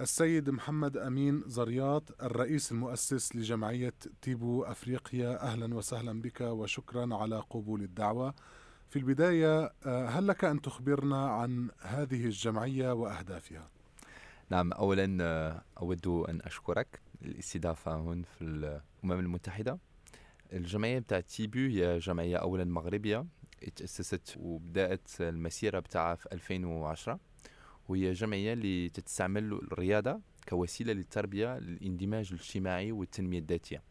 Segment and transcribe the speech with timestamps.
[0.00, 5.42] السيد محمد أمين زرياط الرئيس المؤسس لجمعية تيبو أفريقيا.
[5.42, 8.34] أهلا وسهلا بك وشكرا على قبول الدعوة.
[8.88, 13.68] في البداية آه، هل لك أن تخبرنا عن هذه الجمعية وأهدافها؟
[14.50, 19.78] نعم أولا آه، أود أن أشكرك للاستضافة هنا في الأمم المتحدة.
[20.52, 23.26] الجمعية بتاعت تيبو هي جمعية أولا مغربية.
[23.76, 27.20] تأسست وبدأت المسيرة بتاعها في 2010
[27.90, 33.82] وهي جمعية اللي تستعمل الرياضة كوسيلة للتربية للاندماج الاجتماعي والتنمية الذاتية.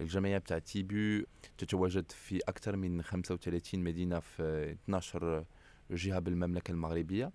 [0.00, 1.24] الجمعية بتاع تيبو
[1.58, 5.44] تتواجد في أكثر من 35 مدينة في 12
[5.90, 7.32] جهة بالمملكة المغربية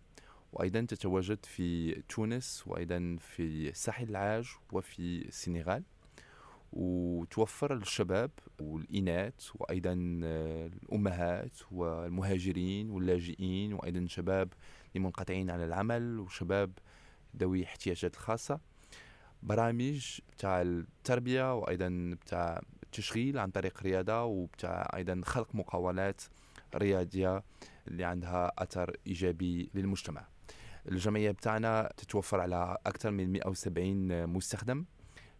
[0.54, 5.84] وأيضا تتواجد في تونس وأيضا في ساحل العاج وفي السنغال.
[6.72, 14.54] وتوفر للشباب والإناث وأيضا الأمهات والمهاجرين واللاجئين وأيضا شباب
[14.96, 16.72] المنقطعين عن العمل وشباب
[17.38, 18.60] ذوي احتياجات الخاصة
[19.44, 26.22] برامج بتاع التربية وأيضا بتاع التشغيل عن طريق رياضة وبتاع أيضا خلق مقاولات
[26.76, 27.44] رياضية
[27.88, 30.28] اللي عندها أثر إيجابي للمجتمع.
[30.92, 34.86] الجمعية بتاعنا تتوفر على أكثر من 170 مستخدم.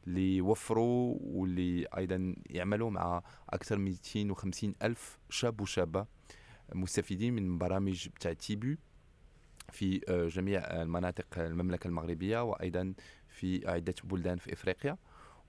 [0.10, 6.06] اللي يوفروا واللي أيضا يعملوا مع أكثر من 250 ألف شاب وشابة
[6.76, 8.76] مستفيدين من برامج بتاع تيبو
[9.72, 12.94] في آه، جميع المناطق المملكة المغربية وأيضا
[13.28, 14.98] في عدة بلدان في إفريقيا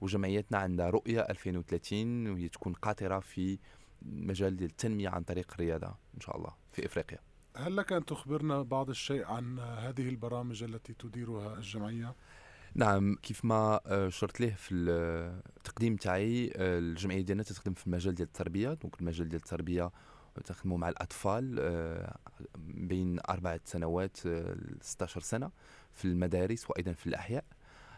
[0.01, 3.59] وجمعيتنا عندها رؤية 2030 وهي تكون قاطرة في
[4.03, 7.19] مجال التنمية عن طريق الرياضة إن شاء الله في إفريقيا
[7.57, 12.15] هل لك أن تخبرنا بعض الشيء عن هذه البرامج التي تديرها الجمعية؟
[12.75, 18.15] نعم كيف ما آه، شرت له في التقديم تاعي آه، الجمعية ديالنا تخدم في المجال
[18.15, 18.73] ديال التربية.
[18.73, 19.91] donc المجال ديال التربية
[20.45, 22.17] تخدموا مع الأطفال آه،
[22.59, 25.51] بين أربع سنوات ل 16 سنة
[25.95, 27.45] في المدارس وأيضا في الأحياء.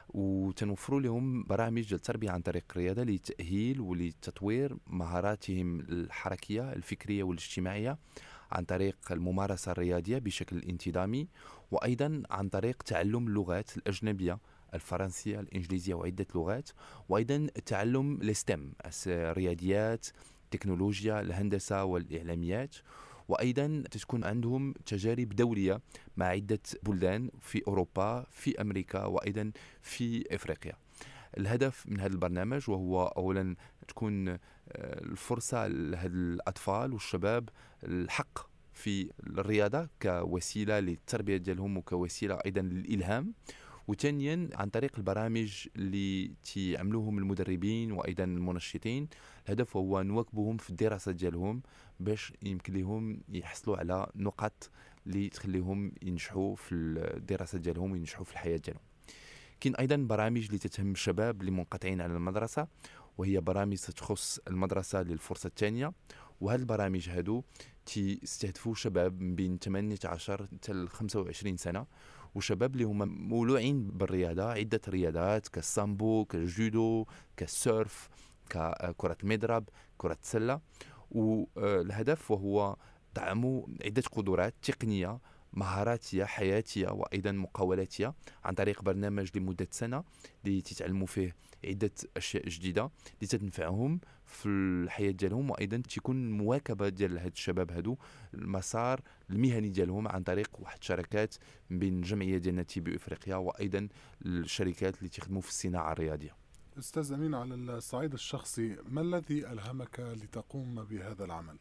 [0.09, 7.99] وتنوفروا لهم برامج التربية عن طريق الرياضة لتأهيل ولتطوير مهاراتهم الحركية الفكرية والاجتماعية
[8.53, 11.28] عن طريق الممارسة الرياضية بشكل انتظامي
[11.71, 14.39] وأيضا عن طريق تعلم اللغات الأجنبية.
[14.75, 16.71] الفرنسية الإنجليزية وعدة لغات
[17.09, 18.72] وأيضا تعلم الستم
[19.06, 20.06] الرياضيات
[20.44, 22.77] التكنولوجيا الهندسة والإعلاميات.
[23.28, 25.81] وأيضا تكون عندهم تجارب دولية
[26.16, 29.53] مع عدة بلدان في أوروبا في أمريكا وأيضا
[29.83, 30.72] في إفريقيا.
[31.39, 33.56] الهدف من هذا البرنامج وهو اولا
[33.89, 34.39] تكون آه،
[34.72, 37.49] الفرصة لهذ الأطفال والشباب
[37.84, 38.39] الحق
[38.72, 43.34] في الرياضة كوسيلة للتربية ديالهم وكوسيلة أيضا للإلهام.
[43.92, 49.08] وثانيا عن طريق البرامج اللي تيعملوهم المدربين وأيضا المنشطين
[49.47, 51.62] الهدف هو نواكبوهم في الدراسة ديالهم
[52.00, 54.70] باش يمكن لهم يحصلوا على نقط
[55.06, 58.82] اللي تخليهم ينجحوا في الدراسة ديالهم وينجحوا في الحياة ديالهم.
[59.60, 62.66] كاين أيضا برامج اللي تتهم الشباب اللي منقطعين على المدرسة
[63.19, 65.92] وهي برامج تخص المدرسة للفرصة الثانية
[66.41, 67.42] وهذه البرامج هادو
[67.86, 71.86] تستهدفوا شباب من بين 18 حتى 25 سنة
[72.34, 77.06] وشباب اللي هما مولوعين بالرياضة عدة رياضات كالسامبو كالجودو
[77.37, 78.09] كالسيرف
[78.50, 80.60] ككرة المضرب كرة السله
[81.10, 82.76] والهدف وهو
[83.15, 85.19] دعم عدة قدرات تقنية
[85.53, 88.15] مهاراتيه حياتيه وأيضا مقاولاتيه
[88.45, 90.05] عن طريق برنامج لمدة سنة
[90.47, 90.63] اللي
[91.07, 97.73] فيه عدة أشياء جديدة اللي تنفعهم في الحياة ديالهم وأيضا تكون مواكبة ديال هاد الشباب
[97.73, 97.97] هادو
[98.35, 101.35] المسار المهني ديالهم عن طريق واحد الشركات
[101.71, 103.89] بين الجمعيه ديالنا تيبي إفريقيا وأيضا
[104.27, 106.37] الشركات اللي تخدموا في الصناعة الرياضية.
[106.79, 111.57] أستاذ أمين على الصعيد الشخصي ما الذي ألهمك لتقوم بهذا العمل؟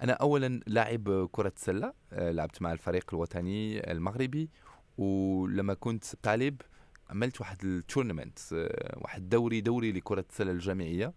[0.00, 4.50] أنا اولا لاعب كرة سلة آه، لعبت مع الفريق الوطني المغربي
[4.98, 6.60] ولما كنت طالب
[7.10, 11.12] عملت واحد ال tournament آه، واحد دوري دوري لكرة السله الجامعيه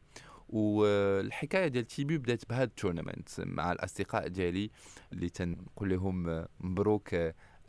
[0.50, 4.69] والحكاية ديال تيبو بدات بهذا ال tournament مع الأصدقاء ديالي
[5.13, 7.16] اللي تنقول لهم مبروك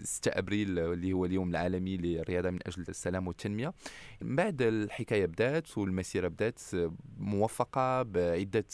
[0.02, 3.74] 6 أبريل اللي هو اليوم العالمي للرياضة من أجل السلام والتنمية.
[4.20, 6.60] من بعد الحكاية بدات والمسيرة بدات
[7.18, 8.64] موفقة بعدة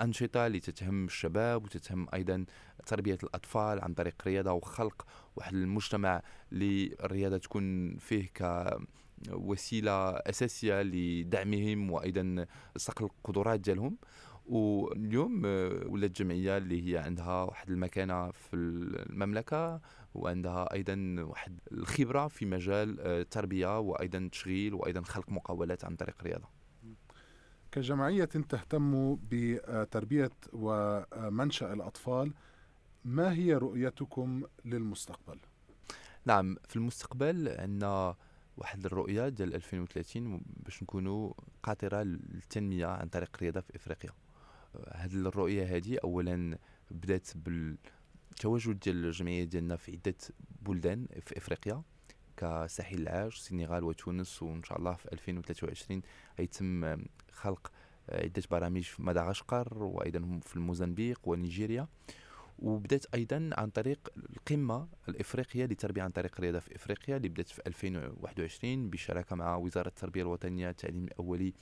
[0.00, 2.44] أنشطة اللي تتهم الشباب وتتهم أيضا
[2.86, 5.06] تربية الأطفال عن طريق الرياضة وخلق
[5.36, 6.22] واحد المجتمع
[6.52, 8.30] اللي الرياضة تكون فيه
[9.30, 12.46] كوسيلة أساسية لدعمهم وأيضا
[12.76, 13.98] صقل القدرات ديالهم.
[14.46, 15.44] واليوم
[15.86, 19.80] ولات جمعية اللي هي عندها واحد المكانة في المملكة
[20.14, 26.48] وعندها أيضا واحد الخبرة في مجال التربية وأيضا تشغيل وأيضا خلق مقاولات عن طريق الرياضه
[27.76, 32.32] كجمعية تهتم بتربية ومنشأ الأطفال
[33.04, 35.38] ما هي رؤيتكم للمستقبل؟
[36.24, 38.14] نعم في المستقبل عندنا
[38.56, 41.32] واحد الرؤية ديال 2030 باش نكونوا
[41.62, 44.10] قاطرة للتنمية عن طريق الرياضة في إفريقيا
[44.92, 46.58] هذه الرؤية هذه اولا
[46.90, 50.16] بدات بالتواجد ديال الجمعية ديالنا في عدة
[50.62, 51.82] بلدان في إفريقيا
[52.36, 56.02] كساحل العاج السنغال وتونس وإن شاء الله في 2023
[56.38, 56.96] يتم
[57.36, 57.72] خلق
[58.08, 61.88] عدة برامج في مدغشقر وأيضا في الموزمبيق ونيجيريا.
[62.58, 67.62] وبدأت أيضا عن طريق القمة الإفريقية للتربيه عن طريق الرياضه في إفريقيا اللي بدأت في
[67.66, 71.54] 2021 بشراكة مع وزارة التربية الوطنية التعليم الأولي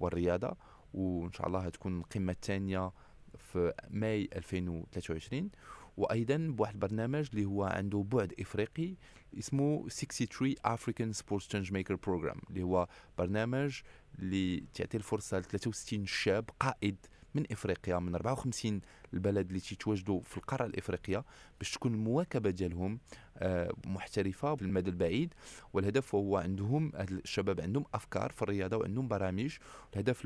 [0.00, 0.56] والرياضة.
[0.94, 2.92] وإن شاء الله هتكون القمة الثانية
[3.38, 5.50] في ماي 2023
[5.98, 8.94] وأيضا بواحد البرنامج اللي هو عنده بعد إفريقي
[9.38, 13.80] اسمه 63 African Sports Change Maker Program اللي هو برنامج
[14.18, 16.96] اللي تعطي الفرصة ل 63 شاب قائد
[17.34, 18.80] من إفريقيا من 54
[19.14, 21.24] البلد اللي تيتواجدوا في القارة الإفريقية
[21.58, 22.98] باش تكون المواكبة ديالهم
[23.36, 25.34] آه، محترفة بالمدى البعيد
[25.72, 29.56] والهدف هو عندهم هاد الشباب عندهم أفكار في الرياضة وعندهم برامج
[29.92, 30.20] الهدف.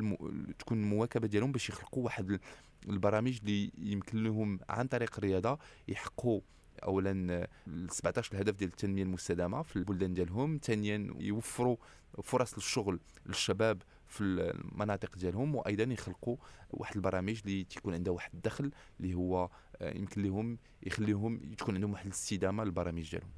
[0.58, 2.40] تكون المواكبة ديالهم باش يخلقوا واحد
[2.88, 5.58] البرامج اللي يمكن لهم عن طريق الرياضة
[5.88, 6.40] يحققوا
[6.84, 7.46] اولا
[7.88, 11.76] 17 الهدف ديال التنمية المستدامة في البلدان ديالهم ثانيا يوفروا
[12.22, 16.36] فرص للشغل للشباب في المناطق ديالهم وأيضا يخلقوا
[16.70, 18.70] واحد البرامج اللي تكون عندها واحد الدخل
[19.00, 23.30] اللي هو آه، يمكن لهم يخليهم تكون عندهم واحد الاستدامة للبرامج ديالهم.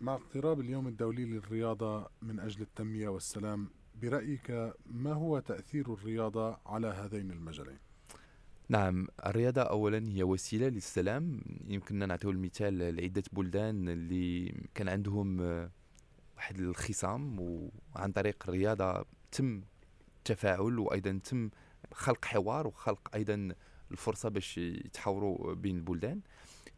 [0.00, 3.70] مع اقتراب اليوم الدولي للرياضة من أجل التنمية والسلام
[4.02, 7.78] برأيك ما هو تأثير الرياضة على هذين المجالين؟
[8.70, 11.40] نعم الرياضة أولا هي وسيلة للسلام.
[11.68, 15.70] يمكننا نعطيه المثال لعدة بلدان اللي كان عندهم آه،
[16.36, 19.62] واحد الخصام وعن طريق الرياضة تم
[20.18, 21.50] التفاعل وأيضا تم
[21.92, 23.48] خلق حوار وخلق أيضا
[23.90, 26.20] الفرصة باش يتحاوروا بين البلدان.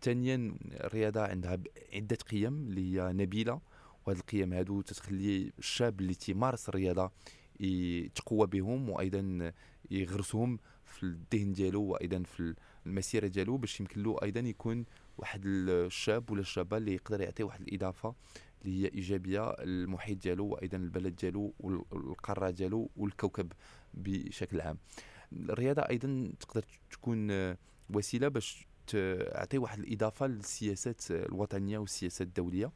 [0.02, 1.58] ثانيا الرياضة عندها
[1.94, 3.60] عدة قيم اللي هي نبيلة.
[4.06, 7.10] وهذه القيم هادو تتخلي الشاب اللي تيمارس الرياضة
[7.60, 9.52] يتقوى بهم وأيضا
[9.90, 10.58] يغرسهم
[10.90, 12.54] في الذهن ديالو وأيضا في
[12.86, 14.84] المسيرة ديالو باش يمكن له أيضا يكون
[15.18, 18.14] واحد الشاب ولا الشابة اللي يقدر يعطي واحد الإضافة
[18.64, 23.52] اللي هي إيجابية للمحيط ديالو وأيضا البلد ديالو والقارة ديالو والكوكب
[23.94, 24.78] بشكل عام.
[25.32, 27.28] الرياضة أيضا تقدر تكون
[27.94, 32.72] وسيلة باش تعطي واحد الإضافة للسياسات الوطنية والسياسات الدولية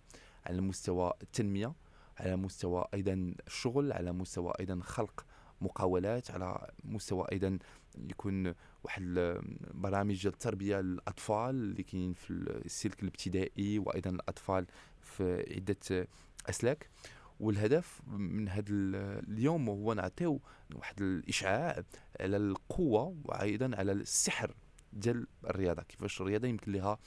[0.47, 1.73] على مستوى التنمية
[2.17, 5.27] على مستوى أيضا الشغل على مستوى أيضا خلق
[5.65, 7.59] مقاولات على مستوى أيضا
[7.99, 9.03] يكون واحد
[9.75, 14.67] برامج التربية للأطفال اللي كاينين في السلك الابتدائي وأيضا الأطفال
[15.01, 16.09] في عدة
[16.49, 16.89] أسلاك.
[17.41, 18.65] والهدف من هذا
[19.29, 20.41] اليوم هو نعطيو
[20.75, 21.85] واحد الإشعاع
[22.21, 24.55] على القوة وأيضا على السحر
[24.93, 25.83] ديال الرياضة.
[25.83, 26.99] كيفاش الرياضة يمكن لها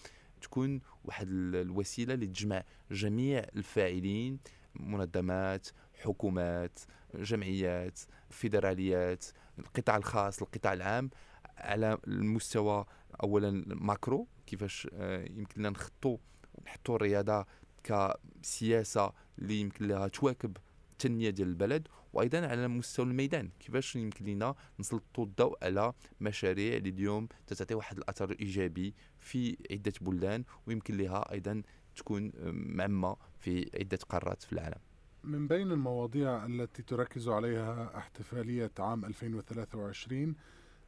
[0.41, 4.39] تكون واحد الوسيلة اللي تجمع جميع الفاعلين
[4.75, 6.79] منظمات حكومات
[7.15, 7.99] جمعيات
[8.29, 9.25] فيدراليات
[9.59, 11.09] القطاع الخاص القطاع العام
[11.57, 12.85] على المستوى
[13.23, 16.17] اولا ماكرو كيفاش آه، يمكن لنا نخطو
[16.53, 17.45] ونحطوا الرياضة
[17.83, 20.57] كسياسة اللي يمكن لها تواكب
[20.91, 23.49] التنمية ديال البلد وأيضا على مستوى الميدان.
[23.59, 29.93] كيفاش يمكن لنا نسلطوا الضوء على مشاريع اللي اليوم تتعطي واحد الأثر إيجابي في عدة
[30.01, 31.61] بلدان ويمكن لها أيضا
[31.95, 34.86] تكون معمة في عدة قارات في العالم.
[35.27, 40.35] من بين المواضيع التي تركز عليها احتفالية عام 2023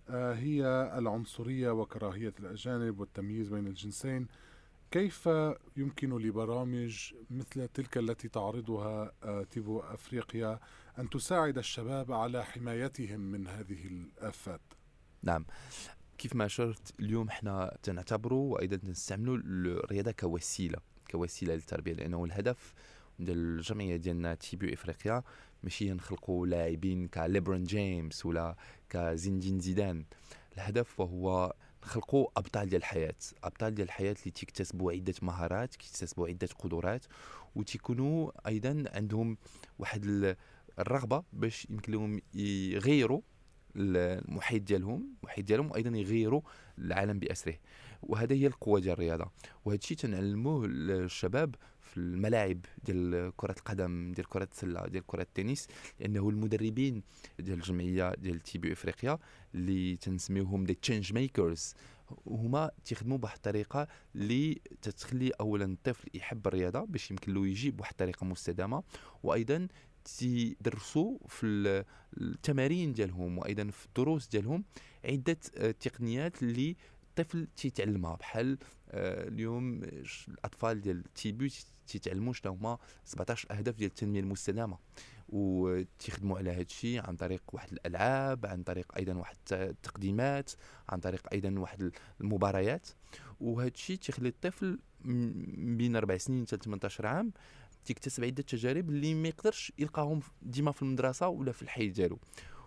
[0.10, 0.64] آه، هي
[0.98, 4.28] العنصرية وكراهية الأجانب والتمييز بين الجنسين.
[4.92, 5.30] كيف
[5.78, 10.60] يمكن لبرامج مثل تلك التي تعرضها آه، تيبو أفريقيا
[11.00, 14.62] أن تساعد الشباب على حمايتهم من هذه الآفات؟
[15.24, 15.46] نعم.
[16.18, 20.78] كيف ما أشرت اليوم إحنا تنعتبروا وأيضا نستعملوا الرياضة كوسيلة
[21.12, 22.74] كوسيلة للتربية لأنه الهدف
[23.20, 25.24] ديال الجمعيه ديالنا تيبو إفريقيا.
[25.64, 28.56] ماشي نخلقوا لاعبين كليبرون جيمس ولا
[28.90, 30.06] كزين الدين زيدان.
[30.54, 33.16] الهدف هو نخلقوا أبطال ديال الحياة.
[33.44, 37.06] أبطال ديال الحياة اللي تيكتسبوا عدة مهارات كيكتسبوا عدة قدرات
[37.56, 39.38] وتيكونوا أيضا عندهم
[39.80, 40.36] واحد
[40.80, 43.22] الرغبة باش يمكن لهم يغيروا
[43.76, 46.42] المحيط ديالهم المحيط ديالهم وأيضا يغيروا
[46.78, 47.56] العالم بأسره.
[48.02, 49.32] وهذا هي القوة ديال الرياضة.
[49.66, 51.56] وهذا الشيء تنعلموه للشباب
[51.90, 55.68] في الملاعب ديال كرة القدم ديال كرة السلة ديال كرة التنس
[56.00, 57.04] لأنه المدربين
[57.40, 59.20] ديال الجمعيه ديال تيبو إفريقيا
[59.56, 61.74] اللي تنسميوهم des change makers
[62.28, 67.92] هما تيخدموا بواحد الطريقة اللي تتخلي اولا الطفل يحب الرياضة باش يمكن له يجيب بواحد
[67.92, 68.84] الطريقة مستدامة
[69.24, 69.68] وأيضا
[70.18, 71.46] تيدرسوا في
[72.18, 74.64] التمارين ديالهم وأيضا في الدروس ديالهم
[75.06, 75.34] عدة
[75.80, 76.76] تقنيات اللي
[77.10, 78.16] الطفل تيتعلمها.
[78.16, 78.58] بحال
[78.92, 79.84] آه، اليوم
[80.28, 81.52] الأطفال ديال التيبو
[81.90, 84.78] تيتعلموا شنو هما 17 أهداف ديال التنمية المستدامة
[85.30, 90.52] وتيخدموا على هذا الشيء عن طريق واحد الألعاب عن طريق أيضا واحد التقديمات
[90.90, 91.92] عن طريق أيضا واحد
[92.22, 92.88] المباريات.
[93.40, 94.80] وهذا الشيء تيخلي الطفل
[95.78, 97.32] بين أربع سنين حتى 18 عام
[97.86, 102.20] تيكتسب عدة تجارب اللي ما يقدرش يلقاهم ديما في المدرسة ولا في الحي ديالو.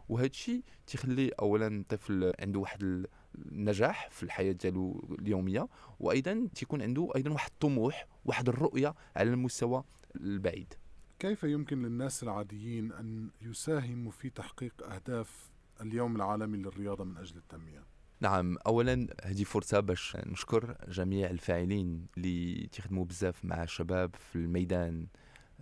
[0.09, 5.69] وهذا الشيء تيخلي اولا الطفل عنده واحد النجاح في الحياة ديالو اليومية
[6.01, 9.85] وأيضا تيكون عنده أيضا واحد الطموح واحد الرؤية على المستوى
[10.17, 10.75] البعيد.
[11.19, 17.85] كيف يمكن للناس العاديين أن يساهموا في تحقيق أهداف اليوم العالمي للرياضة من أجل التنمية؟
[18.21, 25.07] نعم اولا هذه فرصة باش نشكر جميع الفاعلين اللي تخدموا بزاف مع الشباب في الميدان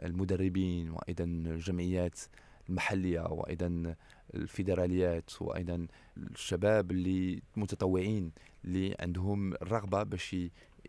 [0.02, 2.20] المدربين وأيضا الجمعيات
[2.70, 3.94] المحلية وأيضا
[4.34, 5.86] الفيدراليات وأيضا
[6.16, 8.32] الشباب اللي متطوعين
[8.64, 10.36] اللي عندهم الرغبه باش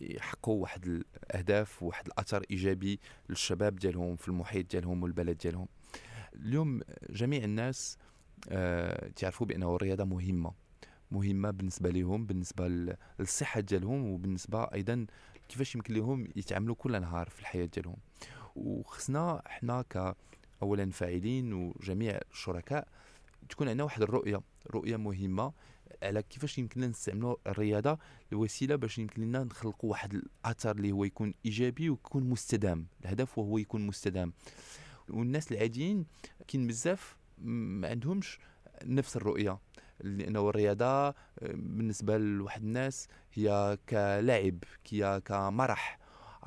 [0.01, 5.67] يحققوا واحد الأهداف وواحد الأثر إيجابي للشباب ديالهم في المحيط ديالهم والبلد ديالهم.
[6.35, 7.97] اليوم جميع الناس
[8.49, 10.51] آه تعرفوا بانه الرياضة مهمة
[11.11, 15.05] مهمة بالنسبة لهم بالنسبة للصحة ديالهم وبالنسبة أيضا
[15.49, 17.97] كيفاش يمكن لهم يتعاملوا كل نهار في الحياة ديالهم.
[18.55, 20.15] وخصنا إحنا ك
[20.61, 22.87] اولا فاعلين وجميع الشركاء
[23.49, 24.41] تكون عندنا واحد الرؤية
[24.71, 25.53] رؤية مهمة.
[26.03, 27.99] على كيفاش يمكن لنا نستعملوا الرياضة؟
[28.31, 32.85] الوسيلة باش يمكن لنا نخلقوا واحد الأثر اللي هو يكون إيجابي ويكون مستدام.
[33.01, 34.33] الهدف وهو يكون مستدام.
[35.09, 36.05] والناس العاديين
[36.47, 38.39] كاين بزاف ما عندهمش
[38.83, 39.59] نفس الرؤية.
[39.99, 44.57] لأنه الرياضة بالنسبة لواحد الناس هي كلاعب
[44.89, 45.99] هي كمرح.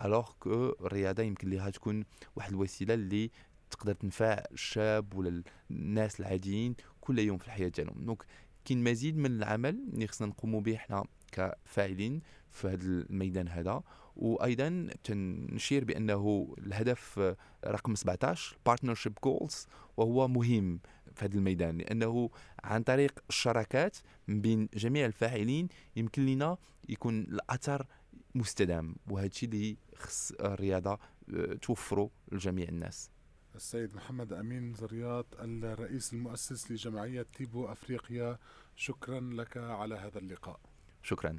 [0.05, 2.05] alors que الرياضة يمكن لها تكون
[2.37, 3.31] واحد الوسيلة اللي
[3.75, 8.05] تقدر تنفع الشاب ولا الناس العاديين كل يوم في الحياة ديالهم.
[8.05, 8.25] donc
[8.65, 13.83] كاين مزيد من العمل اللي خصنا نقوموا به إحنا كفاعلين في هذا الميدان هذا.
[14.17, 17.35] وأيضا تنشير بأنه الهدف
[17.67, 20.81] رقم 17 partnership goals وهو مهم
[21.15, 21.79] في هذا الميدان.
[21.79, 22.31] لأنه
[22.65, 23.97] عن طريق الشراكات
[24.29, 26.57] بين جميع الفاعلين يمكن لنا
[26.89, 27.87] يكون الأثر
[28.35, 28.97] مستدام.
[29.11, 30.99] وهذا الشيء اللي خص الرياضة
[31.35, 33.14] آه، توفره لجميع الناس.
[33.55, 38.39] السيد محمد أمين زرياط الرئيس المؤسس لجمعية تيبو أفريقيا.
[38.77, 40.61] شكرا لك على هذا اللقاء.
[41.03, 41.39] شكرا.